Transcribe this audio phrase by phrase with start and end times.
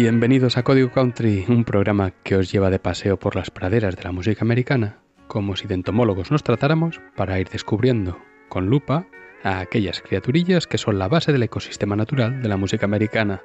[0.00, 4.04] Bienvenidos a Código Country, un programa que os lleva de paseo por las praderas de
[4.04, 8.16] la música americana, como si de entomólogos nos tratáramos para ir descubriendo
[8.48, 9.06] con lupa
[9.42, 13.42] a aquellas criaturillas que son la base del ecosistema natural de la música americana,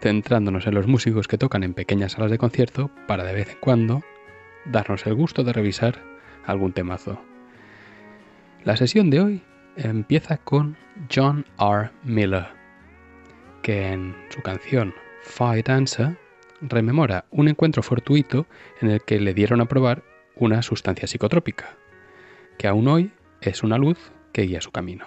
[0.00, 3.58] centrándonos en los músicos que tocan en pequeñas salas de concierto para de vez en
[3.60, 4.02] cuando
[4.64, 6.02] darnos el gusto de revisar
[6.46, 7.20] algún temazo.
[8.64, 9.42] La sesión de hoy
[9.76, 10.78] empieza con
[11.14, 11.90] John R.
[12.04, 12.46] Miller,
[13.60, 16.16] que en su canción Fight Answer
[16.60, 18.46] rememora un encuentro fortuito
[18.80, 20.02] en el que le dieron a probar
[20.36, 21.76] una sustancia psicotrópica,
[22.58, 25.06] que aún hoy es una luz que guía su camino.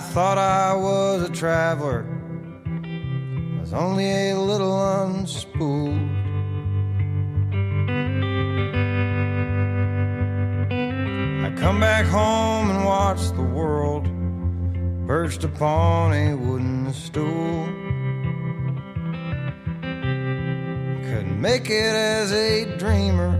[0.00, 2.06] I thought I was a traveler.
[2.74, 6.08] I was only a little unspooled.
[11.44, 14.08] I come back home and watch the world
[15.06, 17.66] perched upon a wooden stool.
[21.10, 23.32] Couldn't make it as a dreamer.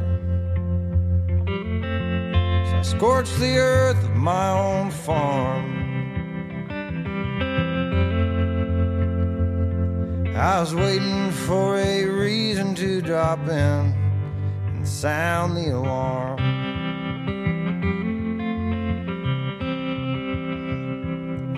[2.69, 5.80] So I scorched the earth of my own farm.
[10.41, 13.95] I was waiting for a reason to drop in
[14.69, 16.41] and sound the alarm.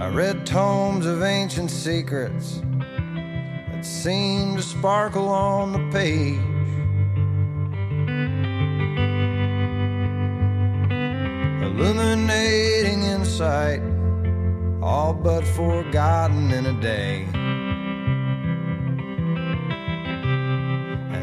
[0.00, 2.60] I read tomes of ancient secrets
[3.70, 6.40] that seemed to sparkle on the page.
[11.62, 13.80] Illuminating insight,
[14.82, 17.28] all but forgotten in a day.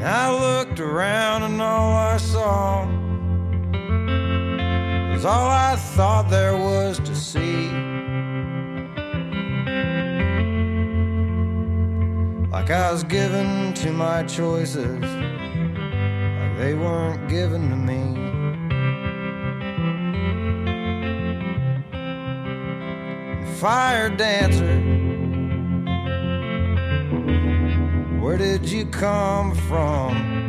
[0.09, 2.88] I looked around and all I saw
[5.14, 7.70] was all I thought there was to see.
[12.50, 18.02] Like I was given to my choices, like they weren't given to me.
[23.59, 24.98] Fire dancer
[28.29, 30.48] Where did you come from?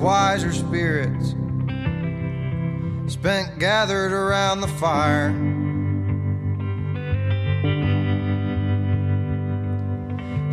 [0.00, 1.34] Wiser spirits
[3.06, 5.30] spent gathered around the fire.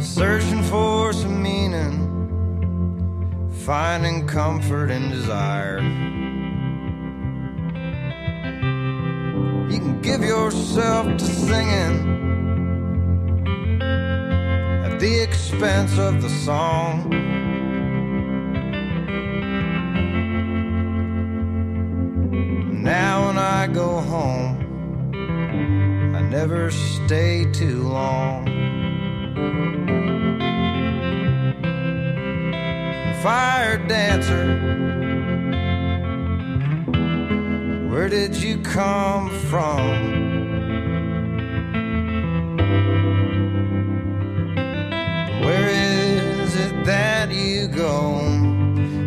[0.02, 1.96] Searching for some meaning,
[3.66, 5.80] finding comfort and desire.
[9.70, 12.18] You can give yourself to singing
[14.84, 17.37] at the expense of the song.
[23.68, 25.14] I go home,
[26.16, 28.46] I never stay too long.
[33.22, 34.46] Fire dancer,
[37.90, 39.82] where did you come from?
[45.44, 48.14] Where is it that you go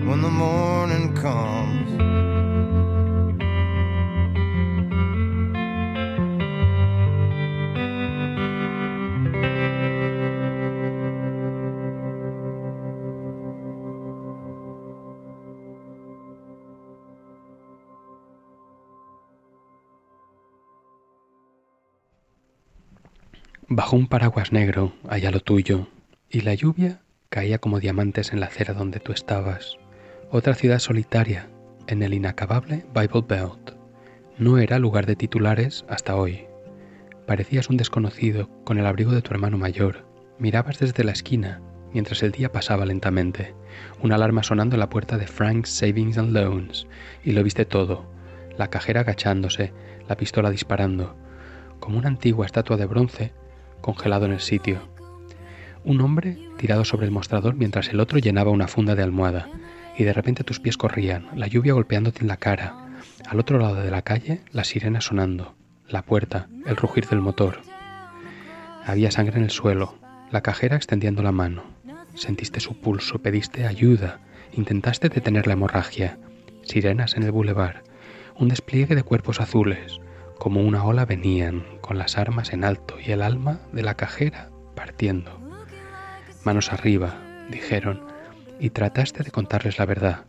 [0.06, 0.79] when the morning
[23.72, 25.86] Bajo un paraguas negro, allá lo tuyo,
[26.28, 29.76] y la lluvia caía como diamantes en la acera donde tú estabas.
[30.28, 31.48] Otra ciudad solitaria,
[31.86, 33.76] en el inacabable Bible Belt.
[34.38, 36.48] No era lugar de titulares hasta hoy.
[37.28, 40.04] Parecías un desconocido con el abrigo de tu hermano mayor.
[40.40, 41.62] Mirabas desde la esquina
[41.92, 43.54] mientras el día pasaba lentamente,
[44.02, 46.88] una alarma sonando en la puerta de Frank's Savings and Loans,
[47.22, 48.10] y lo viste todo,
[48.58, 49.72] la cajera agachándose,
[50.08, 51.16] la pistola disparando,
[51.78, 53.32] como una antigua estatua de bronce
[53.80, 54.80] congelado en el sitio.
[55.84, 59.48] Un hombre tirado sobre el mostrador mientras el otro llenaba una funda de almohada,
[59.96, 62.86] y de repente tus pies corrían, la lluvia golpeándote en la cara.
[63.28, 65.54] Al otro lado de la calle, la sirena sonando,
[65.88, 67.60] la puerta, el rugir del motor.
[68.84, 69.94] Había sangre en el suelo,
[70.30, 71.64] la cajera extendiendo la mano.
[72.14, 74.20] Sentiste su pulso, pediste ayuda,
[74.52, 76.18] intentaste detener la hemorragia.
[76.62, 77.82] Sirenas en el bulevar,
[78.36, 80.00] un despliegue de cuerpos azules,
[80.40, 84.48] como una ola venían, con las armas en alto y el alma de la cajera
[84.74, 85.38] partiendo.
[86.44, 87.14] Manos arriba,
[87.50, 88.00] dijeron,
[88.58, 90.24] y trataste de contarles la verdad,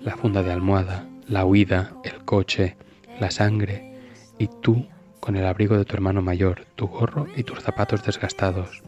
[0.00, 2.76] la funda de almohada, la huida, el coche,
[3.18, 3.98] la sangre,
[4.38, 4.86] y tú
[5.18, 8.82] con el abrigo de tu hermano mayor, tu gorro y tus zapatos desgastados.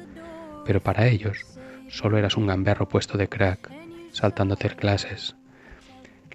[0.67, 1.47] Pero para ellos
[1.89, 3.71] solo eras un gamberro puesto de crack,
[4.13, 5.37] saltándote clases.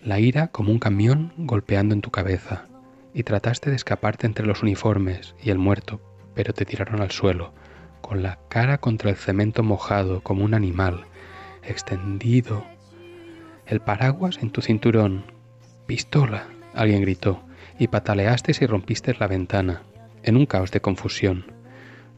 [0.04, 2.66] La ira como un camión golpeando en tu cabeza,
[3.14, 6.02] y trataste de escaparte entre los uniformes y el muerto,
[6.34, 7.54] pero te tiraron al suelo,
[8.02, 11.06] con la cara contra el cemento mojado como un animal,
[11.64, 12.66] extendido.
[13.66, 15.26] El paraguas en tu cinturón.
[15.86, 17.42] Pistola, alguien gritó,
[17.80, 19.84] y pataleaste y rompiste la ventana,
[20.24, 21.46] en un caos de confusión,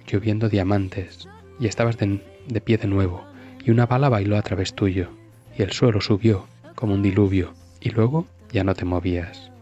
[0.08, 1.28] lloviendo diamantes,
[1.60, 3.24] y estabas de, de pie de nuevo,
[3.64, 5.10] y una bala bailó a través tuyo,
[5.58, 9.53] y el suelo subió como un diluvio, y luego ya no te movías.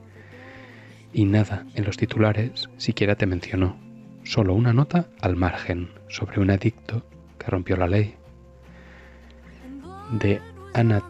[1.13, 3.77] Y nada en los titulares siquiera te mencionó,
[4.23, 7.03] solo una nota al margen sobre un adicto
[7.37, 8.15] que rompió la ley.
[10.11, 10.39] De
[10.73, 11.01] Anna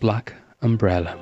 [0.00, 1.16] Black Umbrella.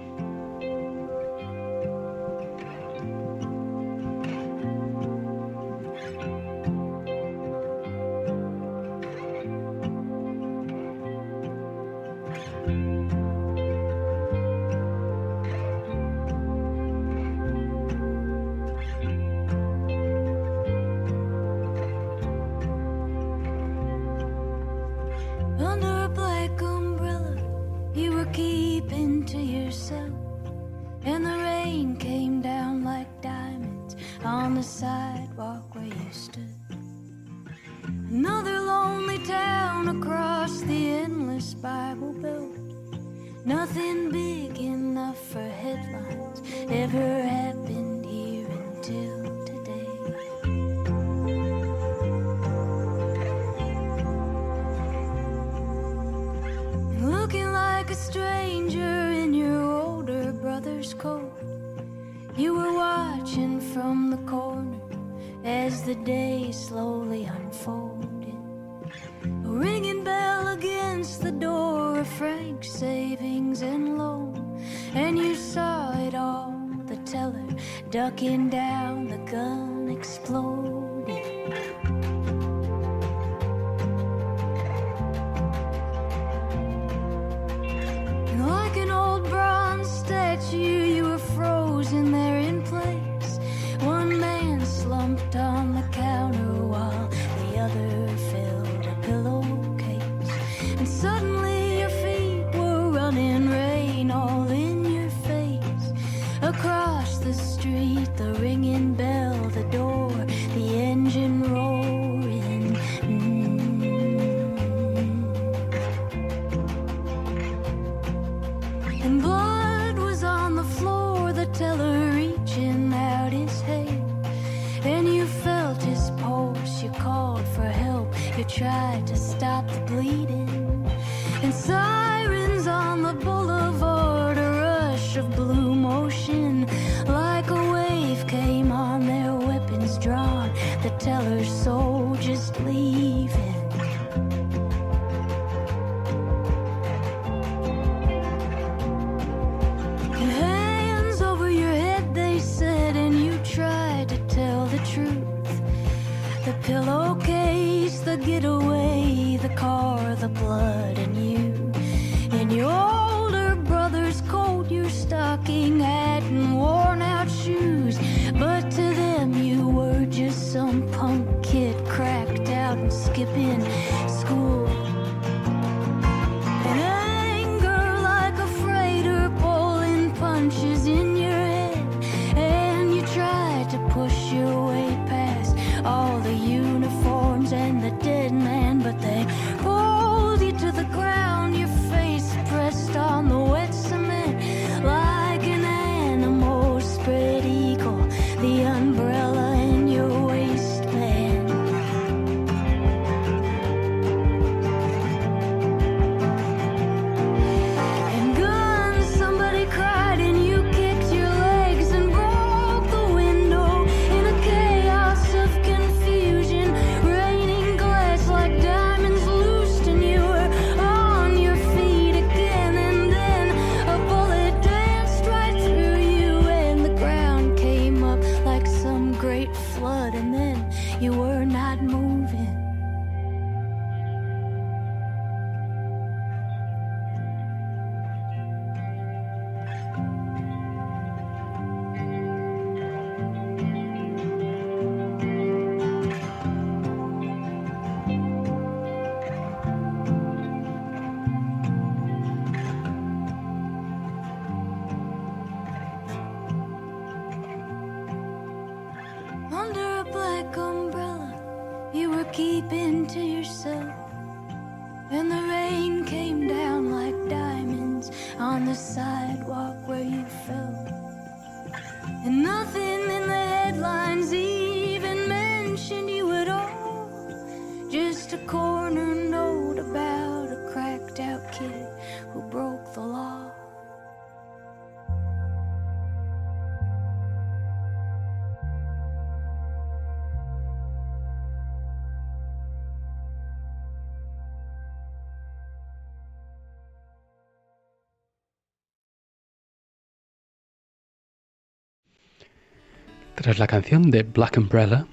[303.49, 305.07] Tras la canción de Black Umbrella,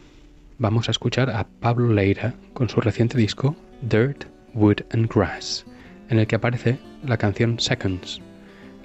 [0.58, 5.66] vamos a escuchar a Pablo Leira con su reciente disco Dirt, Wood and Grass,
[6.10, 8.20] en el que aparece la canción Seconds,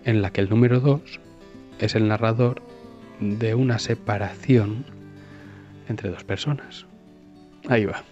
[0.05, 1.01] en la que el número 2
[1.81, 2.63] es el narrador
[3.19, 4.85] de una separación
[5.89, 6.87] entre dos personas.
[7.69, 8.05] Ahí va.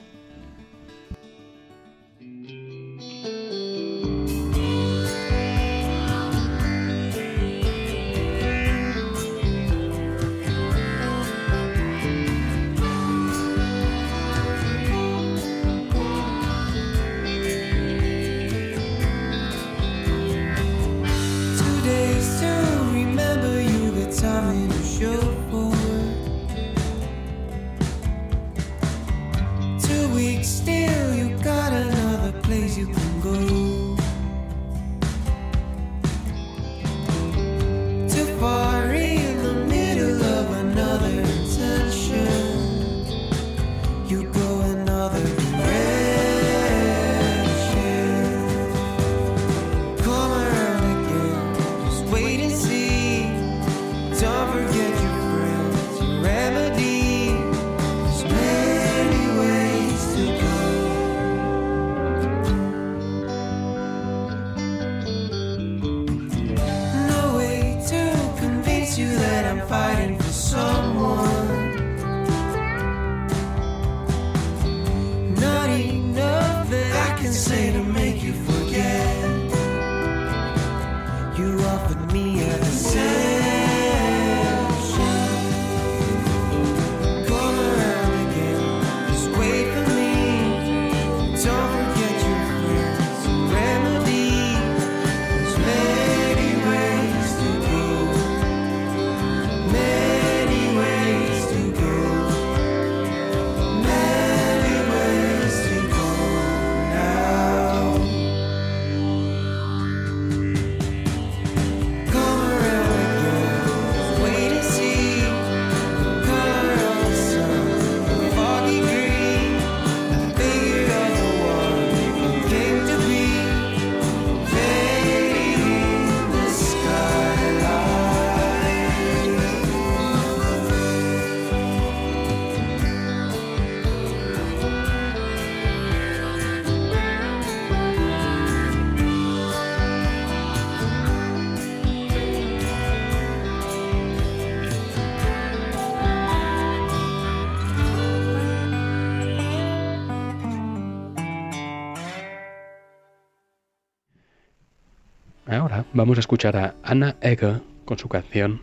[155.99, 158.61] Vamos a escuchar a Anna Egger con su canción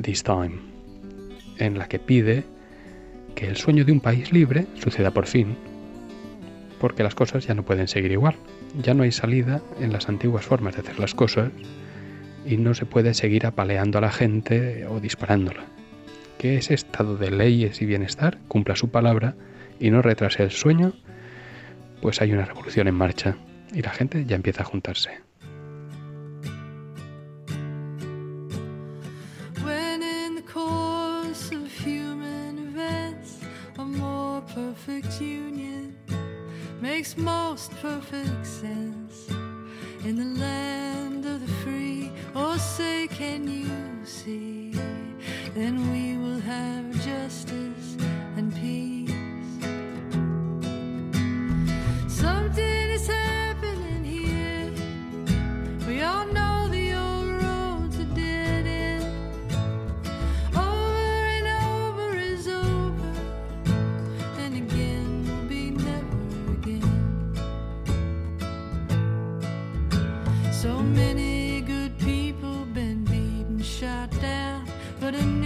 [0.00, 0.58] This Time,
[1.58, 2.42] en la que pide
[3.34, 5.58] que el sueño de un país libre suceda por fin,
[6.80, 8.36] porque las cosas ya no pueden seguir igual.
[8.82, 11.50] Ya no hay salida en las antiguas formas de hacer las cosas
[12.46, 15.66] y no se puede seguir apaleando a la gente o disparándola.
[16.38, 19.34] Que ese estado de leyes y bienestar cumpla su palabra
[19.78, 20.94] y no retrase el sueño,
[22.00, 23.36] pues hay una revolución en marcha
[23.74, 25.27] y la gente ya empieza a juntarse.
[37.18, 39.28] Most perfect sense.
[40.04, 43.70] In the land of the free, oh say, can you
[44.04, 44.72] see?
[45.54, 47.77] Then we will have justice
[75.10, 75.37] couldn't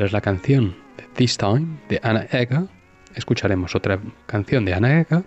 [0.00, 0.74] tras la canción
[1.12, 2.62] This Time de Anna Egger,
[3.16, 5.24] escucharemos otra canción de Anna Egger,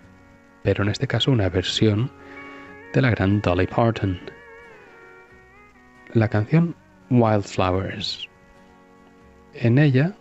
[0.63, 2.09] pero en este caso una versión
[2.91, 4.19] de la gran Dolly Parton.
[6.13, 6.75] La canción
[7.11, 8.27] Wildflowers.
[9.53, 10.15] En ella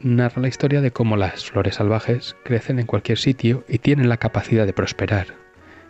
[0.00, 4.18] narra la historia de cómo las flores salvajes crecen en cualquier sitio y tienen la
[4.18, 5.28] capacidad de prosperar,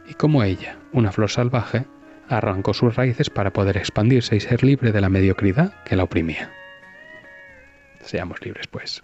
[0.08, 1.84] y cómo ella, una flor salvaje,
[2.28, 6.52] arrancó sus raíces para poder expandirse y ser libre de la mediocridad que la oprimía.
[8.04, 9.02] Seamos libres, pues.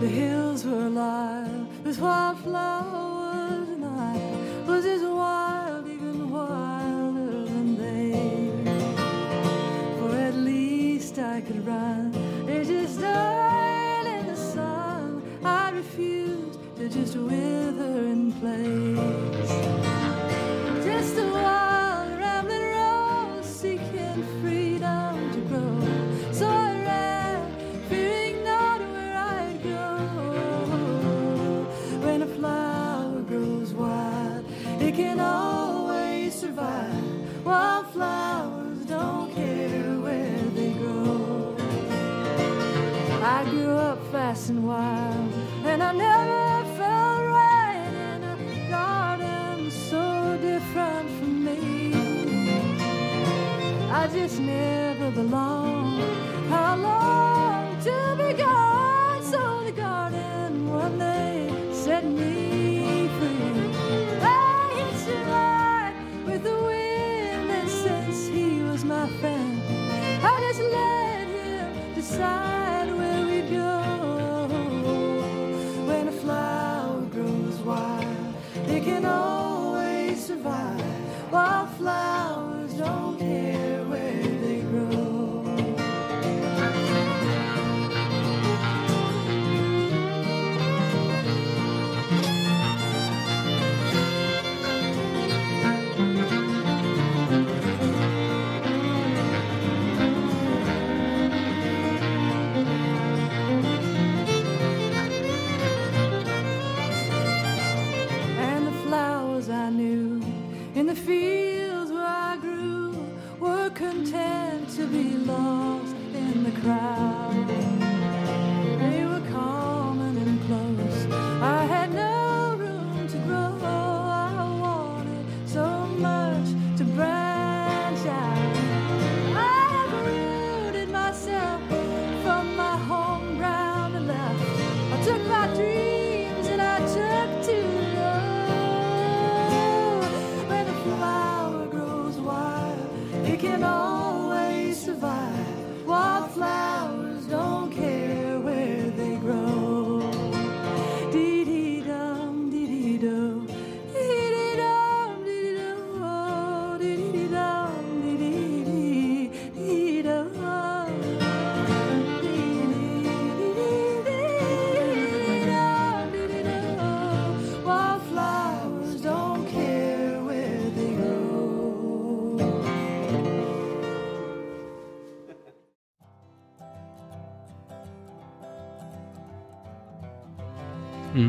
[0.00, 2.93] The hills were alive with wildflowers,
[18.44, 19.52] place.
[20.84, 25.80] Just a wild rambling rose seeking freedom to grow.
[26.32, 27.38] So I ran,
[27.88, 29.86] fearing not where I'd go.
[32.04, 34.44] When a flower grows wild,
[34.80, 37.04] it can always survive.
[37.44, 41.56] Wildflowers don't care where they grow.
[43.22, 44.93] I grew up fast and wild.
[55.14, 55.53] the law.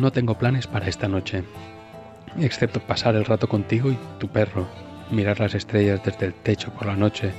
[0.05, 1.43] No tengo planes para esta noche,
[2.39, 4.67] excepto pasar el rato contigo y tu perro,
[5.09, 7.31] mirar las estrellas desde el techo por la noche,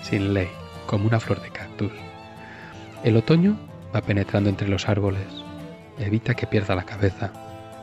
[0.00, 0.46] sin ley,
[0.86, 1.90] como una flor de cactus.
[3.02, 3.56] El otoño
[3.92, 5.26] va penetrando entre los árboles,
[5.98, 7.32] evita que pierda la cabeza,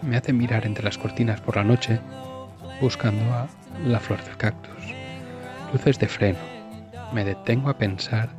[0.02, 2.00] me hace mirar entre las cortinas por la noche,
[2.80, 3.50] buscando a
[3.86, 4.96] la flor del cactus.
[5.74, 6.40] Luces de freno,
[7.12, 8.30] me detengo a pensar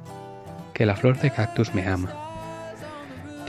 [0.73, 2.30] que la flor de cactus me ama.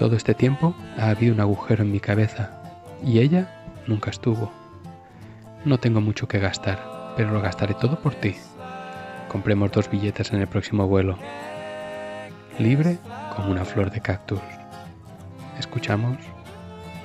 [0.02, 2.60] Todo este tiempo ha habido un agujero en mi cabeza
[3.06, 4.52] y ella nunca estuvo.
[5.64, 8.36] No tengo mucho que gastar, pero lo gastaré todo por ti.
[9.30, 11.20] Compremos dos billetes en el próximo vuelo.
[12.58, 12.98] Libre
[13.36, 14.42] como una flor de cactus.
[15.60, 16.18] Escuchamos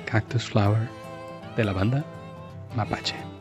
[0.09, 0.89] Cactus Flower
[1.55, 2.03] de la banda
[2.75, 3.36] Mapache.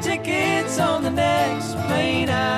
[0.00, 2.57] tickets on the next plane out.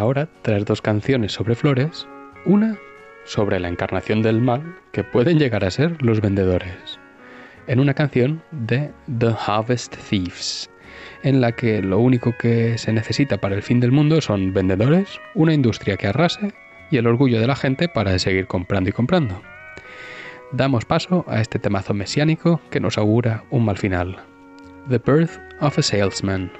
[0.00, 2.08] ahora traer dos canciones sobre flores,
[2.44, 2.76] una
[3.24, 6.98] sobre la encarnación del mal que pueden llegar a ser los vendedores,
[7.66, 10.70] en una canción de The Harvest Thieves,
[11.22, 15.20] en la que lo único que se necesita para el fin del mundo son vendedores,
[15.34, 16.52] una industria que arrase
[16.90, 19.42] y el orgullo de la gente para seguir comprando y comprando.
[20.52, 24.16] Damos paso a este temazo mesiánico que nos augura un mal final.
[24.88, 26.50] The Birth of a Salesman.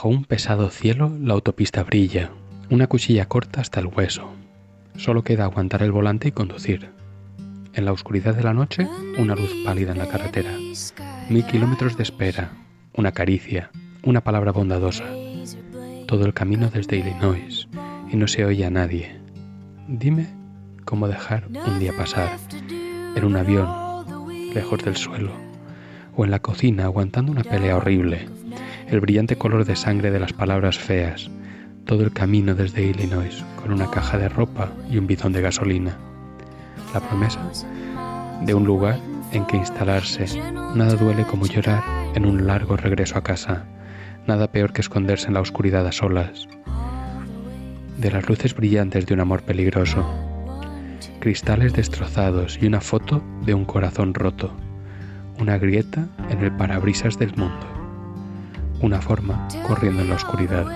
[0.00, 2.30] Bajo un pesado cielo, la autopista brilla,
[2.70, 4.32] una cuchilla corta hasta el hueso.
[4.96, 6.88] Solo queda aguantar el volante y conducir.
[7.74, 10.52] En la oscuridad de la noche, una luz pálida en la carretera.
[11.28, 12.50] Mil kilómetros de espera,
[12.94, 13.70] una caricia,
[14.02, 15.04] una palabra bondadosa.
[16.06, 17.68] Todo el camino desde Illinois
[18.10, 19.20] y no se oye a nadie.
[19.86, 20.28] Dime
[20.86, 22.38] cómo dejar un día pasar,
[23.16, 23.68] en un avión,
[24.54, 25.32] lejos del suelo,
[26.16, 28.39] o en la cocina aguantando una pelea horrible
[28.90, 31.30] el brillante color de sangre de las palabras feas,
[31.84, 35.96] todo el camino desde Illinois con una caja de ropa y un bidón de gasolina.
[36.92, 37.40] La promesa
[38.42, 38.98] de un lugar
[39.32, 40.26] en que instalarse.
[40.74, 43.64] Nada duele como llorar en un largo regreso a casa.
[44.26, 46.48] Nada peor que esconderse en la oscuridad a solas.
[47.96, 50.04] De las luces brillantes de un amor peligroso.
[51.20, 54.52] Cristales destrozados y una foto de un corazón roto.
[55.38, 57.79] Una grieta en el parabrisas del mundo.
[58.82, 60.66] Una forma corriendo en la oscuridad.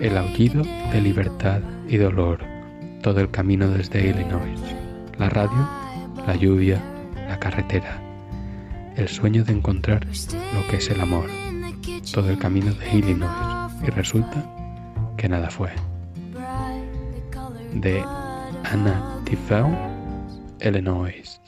[0.00, 2.44] El aullido de libertad y dolor.
[3.02, 4.60] Todo el camino desde Illinois.
[5.18, 5.68] La radio,
[6.26, 6.80] la lluvia,
[7.28, 8.00] la carretera,
[8.96, 11.26] el sueño de encontrar lo que es el amor,
[12.12, 14.44] todo el camino de Illinois y resulta
[15.16, 15.70] que nada fue.
[17.74, 18.02] De
[18.64, 19.70] Anna Tifau,
[20.60, 21.40] Illinois.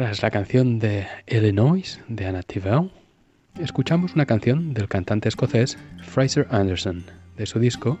[0.00, 2.90] Tras la canción de Illinois de Anna Tivell,
[3.60, 7.04] escuchamos una canción del cantante escocés Fraser Anderson
[7.36, 8.00] de su disco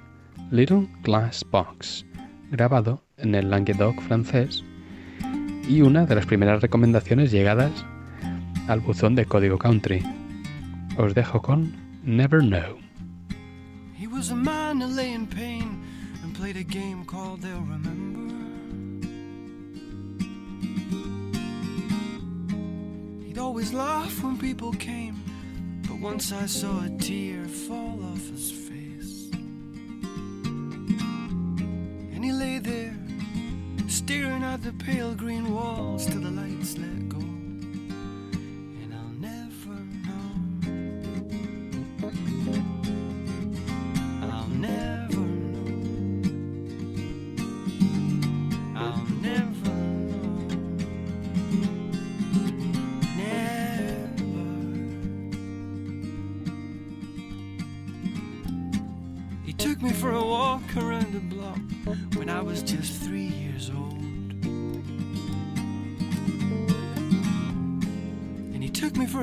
[0.50, 2.06] Little Glass Box,
[2.50, 4.64] grabado en el Languedoc francés
[5.68, 7.84] y una de las primeras recomendaciones llegadas
[8.66, 10.02] al buzón de Código Country.
[10.96, 12.78] Os dejo con Never Know.
[23.30, 25.14] He'd always laugh when people came,
[25.86, 29.30] but once I saw a tear fall off his face.
[32.12, 32.96] And he lay there,
[33.86, 37.09] staring at the pale green walls till the lights let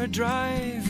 [0.07, 0.86] drive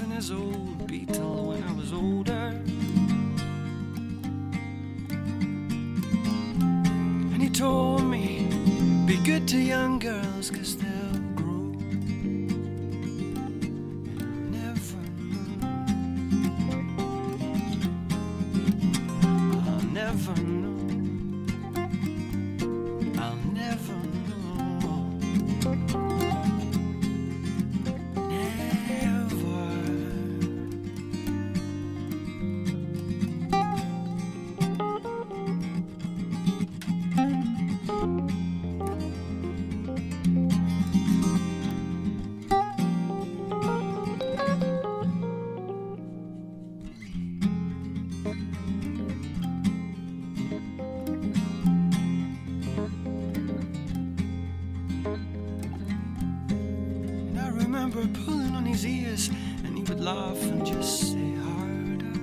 [57.98, 59.32] Remember pulling on his ears,
[59.66, 62.14] and he would laugh and just say harder.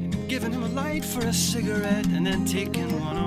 [0.00, 3.18] And giving him a light for a cigarette, and then taking one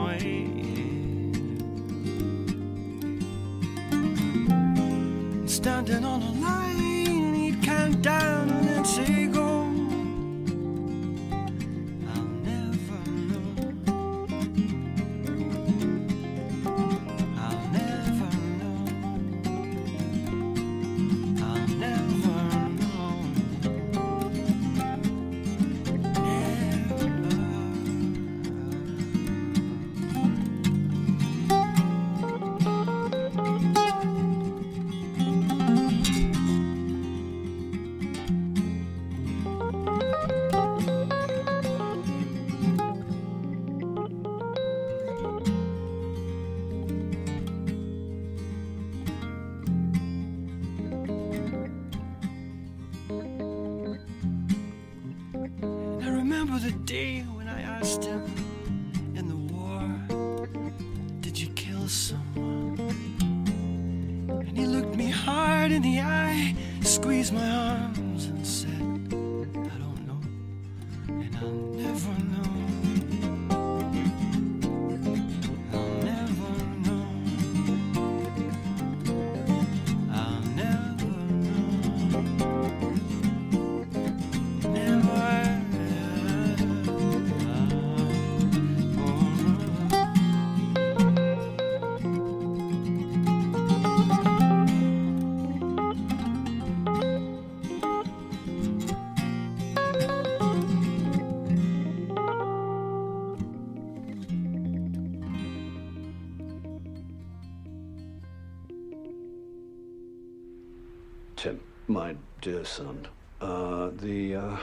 [111.48, 113.08] Tim, my dear son,
[113.40, 114.58] uh, the uh,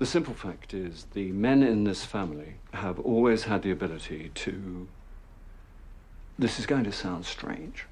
[0.00, 4.88] the simple fact is the men in this family have always had the ability to.
[6.36, 7.86] This is going to sound strange.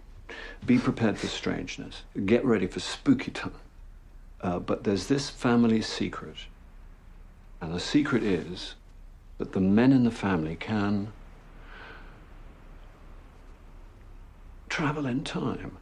[0.67, 2.03] Be prepared for strangeness.
[2.27, 3.63] Get ready for spooky time.
[4.41, 6.37] Uh, but there's this family secret,
[7.61, 8.75] and the secret is
[9.39, 11.13] that the men in the family can
[14.69, 15.79] travel in time.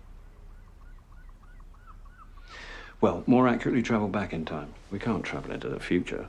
[3.02, 4.72] Well, more accurately, travel back in time.
[4.92, 6.28] We can't travel into the future.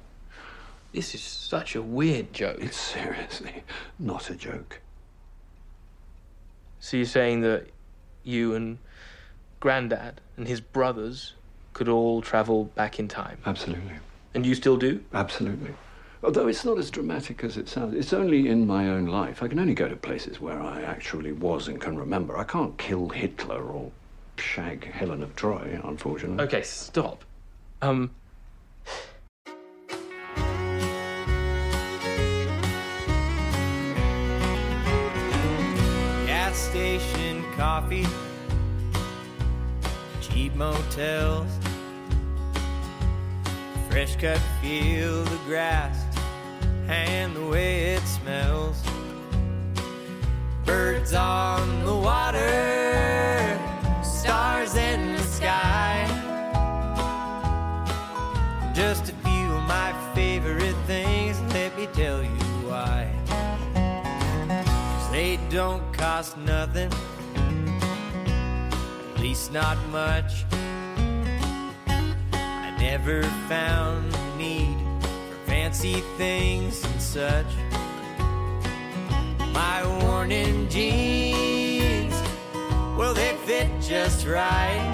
[0.92, 2.58] This is such a weird joke.
[2.60, 3.64] It's seriously
[4.00, 4.82] not a joke.
[6.80, 7.68] So you're saying that
[8.24, 8.80] you and
[9.60, 11.34] Grandad and his brothers
[11.74, 14.00] could all travel back in time, Absolutely.
[14.34, 15.04] and you still do?
[15.14, 15.76] Absolutely.
[16.24, 17.94] Although it's not as dramatic as it sounds.
[17.94, 19.44] It's only in my own life.
[19.44, 22.36] I can only go to places where I actually was and can remember.
[22.36, 23.92] I can't kill Hitler or
[24.38, 26.44] shag Helen of Troy, unfortunately.
[26.46, 27.24] Okay, stop.
[27.82, 28.12] Um,
[36.26, 38.06] gas station coffee,
[40.22, 41.52] cheap motels,
[43.90, 46.06] fresh cut field of grass,
[46.88, 48.82] and the way it smells.
[50.66, 52.83] Birds on the water,
[65.64, 66.92] don't cost nothing,
[69.14, 70.44] at least not much.
[72.34, 74.78] I never found need
[75.30, 77.52] for fancy things and such.
[79.54, 82.16] My worn-in jeans,
[82.98, 84.92] well, they fit just right.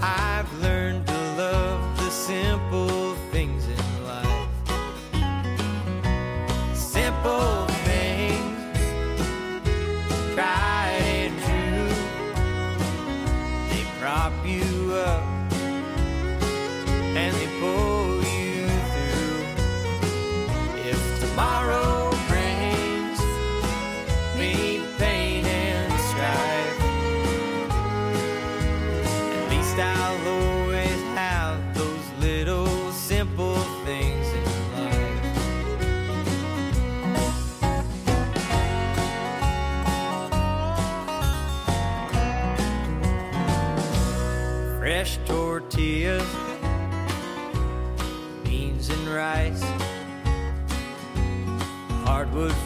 [0.00, 1.13] I've learned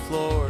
[0.08, 0.47] floor.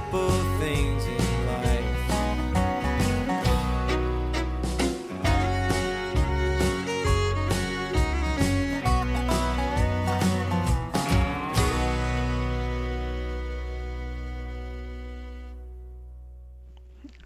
[0.00, 0.30] Simple
[0.60, 1.84] things in life.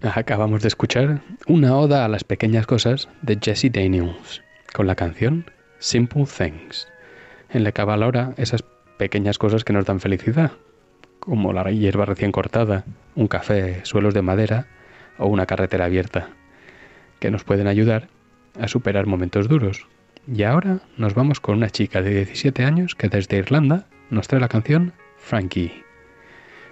[0.02, 5.50] Acabamos de escuchar una oda a las pequeñas cosas de Jesse Daniels con la canción
[5.78, 6.88] Simple Things,
[7.50, 8.64] en la que valora esas
[8.98, 10.52] pequeñas cosas que nos dan felicidad,
[11.24, 14.66] como la hierba recién cortada, un café, suelos de madera
[15.18, 16.28] o una carretera abierta,
[17.18, 18.08] que nos pueden ayudar
[18.60, 19.86] a superar momentos duros.
[20.26, 24.40] Y ahora nos vamos con una chica de 17 años que desde Irlanda nos trae
[24.40, 25.82] la canción Frankie.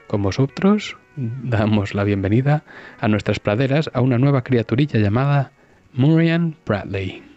[0.06, 2.64] Con vosotros damos la bienvenida
[3.00, 5.52] a nuestras praderas a una nueva criaturilla llamada
[5.92, 7.31] Murian Bradley.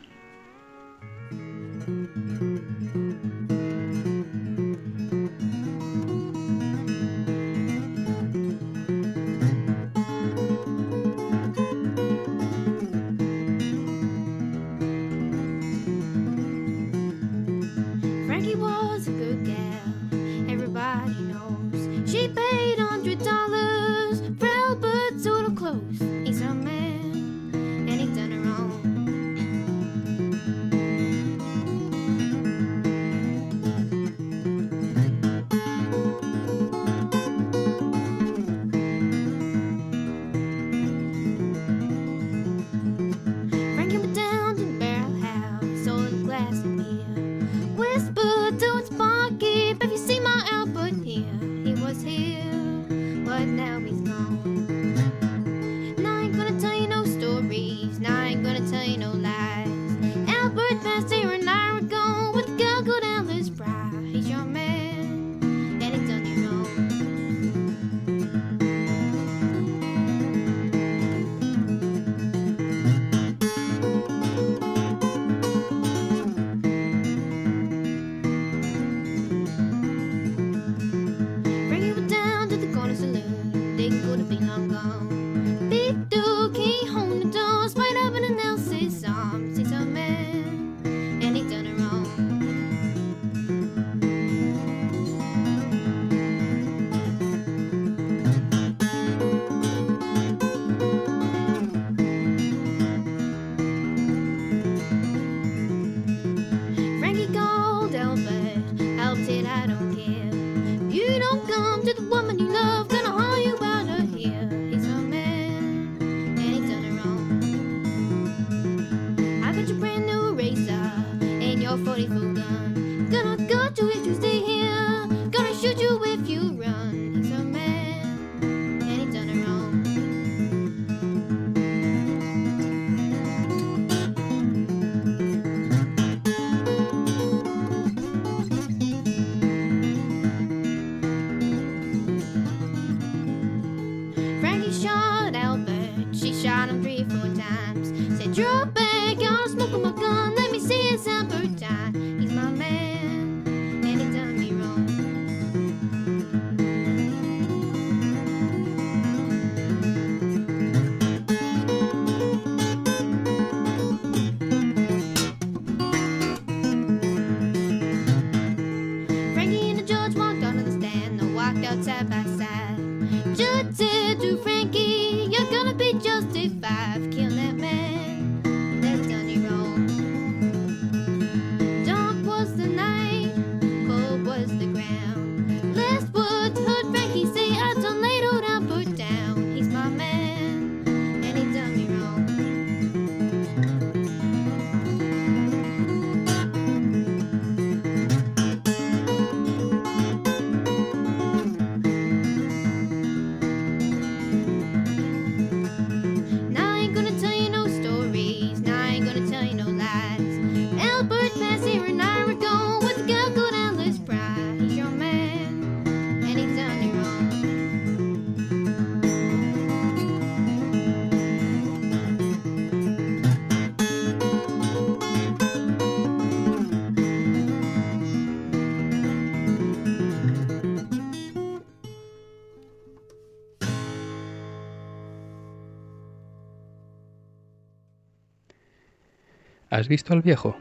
[239.85, 240.57] ¿Has visto al viejo?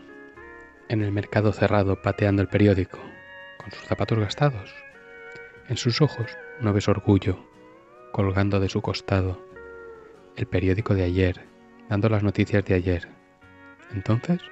[0.90, 2.98] En el mercado cerrado pateando el periódico,
[3.56, 4.74] con sus zapatos gastados.
[5.66, 7.42] En sus ojos no ves orgullo,
[8.12, 9.42] colgando de su costado
[10.36, 11.46] el periódico de ayer,
[11.88, 13.08] dando las noticias de ayer.
[13.94, 14.42] Entonces,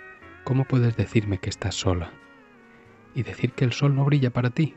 [0.42, 2.10] ¿cómo puedes decirme que estás sola?
[3.14, 4.74] Y decir que el sol no brilla para ti.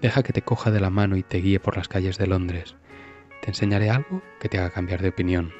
[0.00, 2.76] Deja que te coja de la mano y te guíe por las calles de Londres.
[3.42, 5.52] Te enseñaré algo que te haga cambiar de opinión.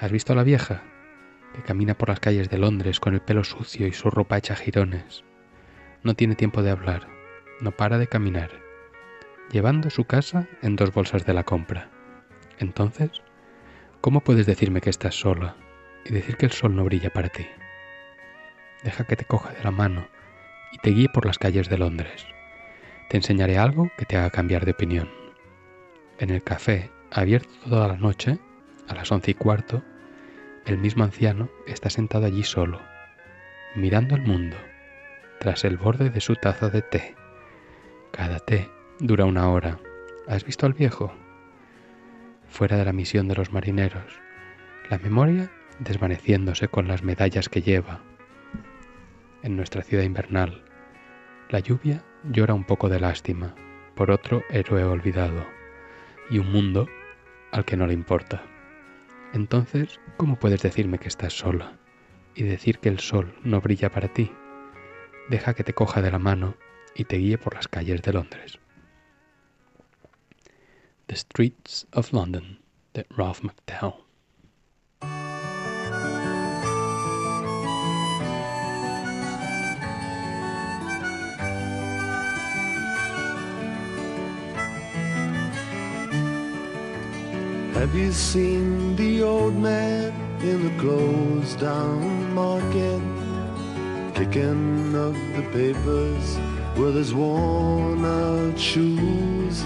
[0.00, 0.82] ¿Has visto a la vieja?
[1.56, 4.54] Que camina por las calles de Londres con el pelo sucio y su ropa hecha
[4.54, 5.24] jirones.
[6.02, 7.08] No tiene tiempo de hablar,
[7.60, 8.50] no para de caminar,
[9.50, 11.90] llevando su casa en dos bolsas de la compra.
[12.58, 13.22] Entonces,
[14.02, 15.56] ¿cómo puedes decirme que estás sola
[16.04, 17.46] y decir que el sol no brilla para ti?
[18.84, 20.06] Deja que te coja de la mano
[20.72, 22.26] y te guíe por las calles de Londres.
[23.08, 25.08] Te enseñaré algo que te haga cambiar de opinión.
[26.18, 28.38] En el café, abierto toda la noche,
[28.88, 29.82] a las once y cuarto,
[30.66, 32.80] el mismo anciano está sentado allí solo,
[33.76, 34.56] mirando el mundo,
[35.38, 37.14] tras el borde de su taza de té.
[38.10, 39.78] Cada té dura una hora.
[40.26, 41.14] ¿Has visto al viejo?
[42.48, 44.20] Fuera de la misión de los marineros,
[44.90, 48.00] la memoria desvaneciéndose con las medallas que lleva.
[49.42, 50.64] En nuestra ciudad invernal,
[51.48, 53.54] la lluvia llora un poco de lástima
[53.94, 55.46] por otro héroe olvidado
[56.28, 56.88] y un mundo
[57.52, 58.55] al que no le importa.
[59.32, 61.78] Entonces, ¿cómo puedes decirme que estás sola
[62.34, 64.32] y decir que el sol no brilla para ti?
[65.28, 66.56] Deja que te coja de la mano
[66.94, 68.58] y te guíe por las calles de Londres.
[71.06, 72.60] The Streets of London,
[72.94, 74.05] de Ralph McDowell.
[87.76, 90.10] Have you seen the old man
[90.40, 93.02] in the closed down market?
[94.14, 96.38] Kicking up the papers
[96.78, 99.62] with his worn out shoes.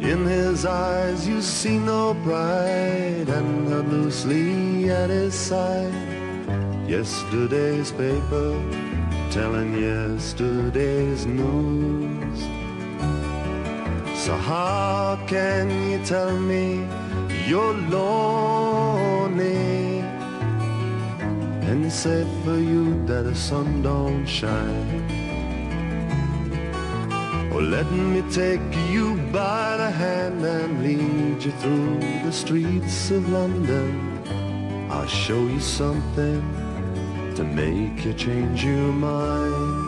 [0.00, 5.92] In his eyes you see no pride and held loosely at his side.
[6.88, 8.50] Yesterday's paper
[9.30, 12.40] telling yesterday's news.
[14.24, 16.88] So how can you tell me
[17.50, 19.50] you're lonely
[21.68, 25.04] and it's said for you that the sun don't shine?
[27.52, 33.28] Oh, let me take you by the hand and lead you through the streets of
[33.28, 34.22] London.
[34.88, 36.40] I'll show you something
[37.34, 39.79] to make you change your mind.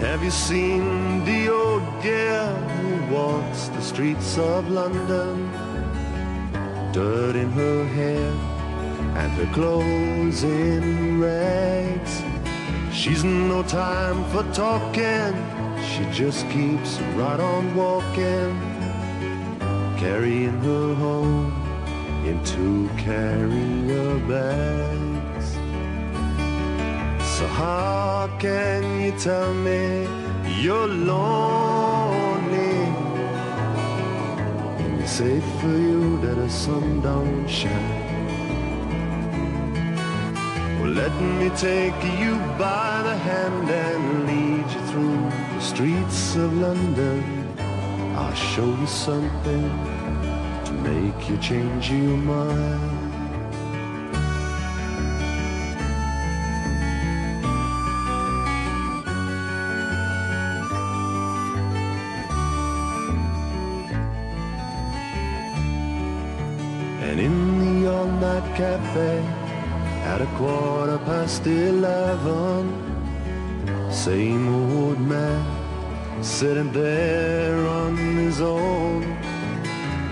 [0.00, 5.50] Have you seen the old girl who walks the streets of London?
[6.92, 8.30] Dirt in her hair
[9.20, 12.22] and her clothes in rags.
[12.92, 15.34] She's no time for talking,
[15.82, 18.54] she just keeps right on walking,
[19.98, 21.52] carrying her home
[22.24, 25.17] in two carrier bags.
[27.38, 30.08] So how can you tell me
[30.60, 32.78] you're lonely
[34.82, 38.06] and say for you that the sun don't shine.
[40.80, 45.22] Well, let me take you by the hand and lead you through
[45.54, 47.22] the streets of London.
[48.16, 49.70] I'll show you something
[50.64, 52.97] to make you change your mind.
[68.88, 69.18] Cafe
[70.04, 72.72] at a quarter past eleven,
[73.90, 75.44] same old man
[76.22, 79.02] sitting there on his own,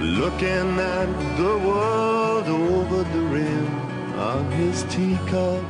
[0.00, 3.66] looking at the world over the rim
[4.18, 5.62] of his teacup,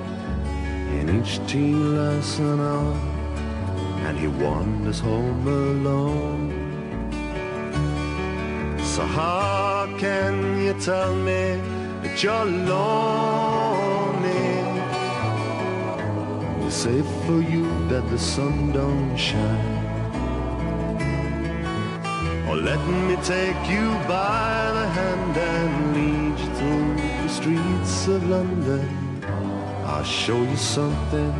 [0.97, 2.97] and each tea an hour,
[4.07, 6.53] and he wanders home alone.
[8.79, 11.61] So how can you tell me
[12.23, 12.77] you're lonely?
[16.62, 19.85] We say for you that the sun don't shine.
[22.49, 28.29] Or let me take you by the hand and lead you through the streets of
[28.29, 28.89] London.
[29.85, 31.35] I'll show you something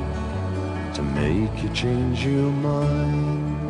[0.95, 3.66] to make you change your mind.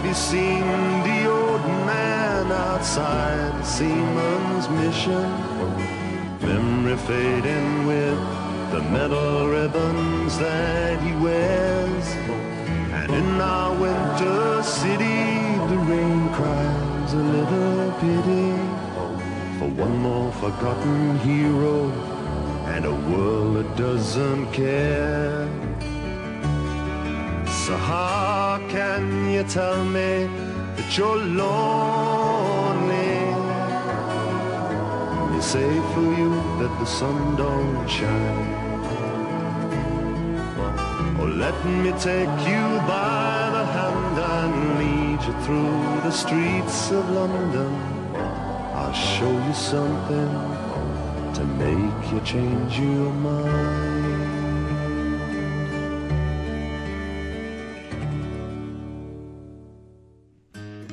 [0.00, 0.64] Have you seen
[1.02, 5.28] the old man outside the seaman's mission?
[6.40, 8.18] Memory fading with
[8.72, 12.06] the metal ribbons that he wears.
[12.98, 15.20] And in our winter city,
[15.68, 18.52] the rain cries a little pity
[19.58, 21.90] for one more forgotten hero
[22.72, 25.46] and a world that doesn't care.
[27.66, 27.76] So
[28.50, 30.26] how can you tell me
[30.74, 33.18] that you're lonely?
[35.30, 36.30] They say for you
[36.60, 38.50] that the sun don't shine.
[41.20, 47.04] Oh, let me take you by the hand and lead you through the streets of
[47.20, 47.72] London.
[48.80, 50.32] I'll show you something
[51.36, 53.89] to make you change your mind.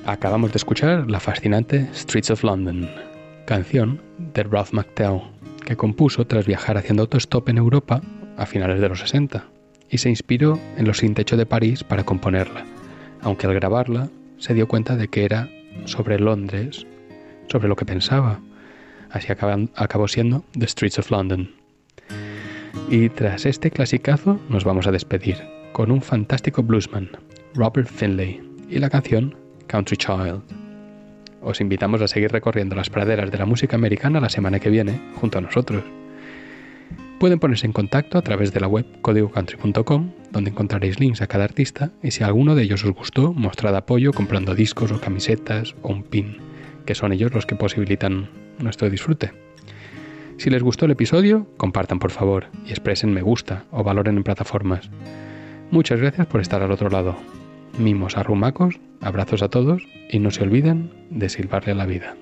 [0.07, 2.89] Acabamos de escuchar la fascinante Streets of London,
[3.45, 5.19] canción de Ralph McTell,
[5.65, 8.01] que compuso tras viajar haciendo autostop en Europa
[8.37, 9.43] a finales de los 60
[9.89, 12.63] y se inspiró en los sin techo de París para componerla,
[13.19, 15.49] aunque al grabarla se dio cuenta de que era
[15.83, 16.87] sobre Londres,
[17.49, 18.39] sobre lo que pensaba.
[19.09, 21.51] Así acabó siendo The Streets of London.
[22.89, 25.35] Y tras este clasicazo nos vamos a despedir
[25.73, 27.09] con un fantástico bluesman,
[27.55, 30.41] Robert Finlay, y la canción Country Child.
[31.41, 34.99] Os invitamos a seguir recorriendo las praderas de la música americana la semana que viene
[35.15, 35.83] junto a nosotros.
[37.19, 41.45] Pueden ponerse en contacto a través de la web códigocountry.com, donde encontraréis links a cada
[41.45, 45.89] artista y si alguno de ellos os gustó, mostrad apoyo comprando discos o camisetas o
[45.89, 46.37] un pin,
[46.85, 49.31] que son ellos los que posibilitan nuestro disfrute.
[50.37, 54.23] Si les gustó el episodio, compartan por favor y expresen me gusta o valoren en
[54.23, 54.89] plataformas.
[55.71, 57.17] Muchas gracias por estar al otro lado.
[57.77, 62.15] Mimos a rumacos, abrazos a todos y no se olviden de silbarle a la vida.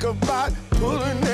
[0.00, 1.27] like a pulling